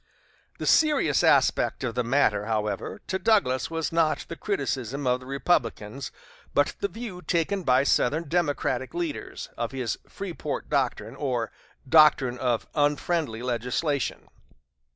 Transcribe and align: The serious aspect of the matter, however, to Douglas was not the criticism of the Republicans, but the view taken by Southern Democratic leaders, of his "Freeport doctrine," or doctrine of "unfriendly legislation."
The 0.57 0.65
serious 0.65 1.23
aspect 1.23 1.83
of 1.83 1.93
the 1.93 2.03
matter, 2.03 2.47
however, 2.47 3.01
to 3.05 3.19
Douglas 3.19 3.69
was 3.69 3.91
not 3.91 4.25
the 4.29 4.35
criticism 4.35 5.05
of 5.05 5.19
the 5.19 5.27
Republicans, 5.27 6.11
but 6.55 6.73
the 6.79 6.87
view 6.87 7.21
taken 7.21 7.61
by 7.61 7.83
Southern 7.83 8.27
Democratic 8.27 8.95
leaders, 8.95 9.49
of 9.59 9.73
his 9.73 9.99
"Freeport 10.09 10.69
doctrine," 10.71 11.15
or 11.15 11.51
doctrine 11.87 12.39
of 12.39 12.65
"unfriendly 12.73 13.43
legislation." 13.43 14.27